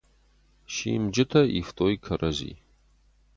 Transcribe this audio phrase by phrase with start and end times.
[0.73, 2.53] Симджытӕ ивтой кӕрӕдзи.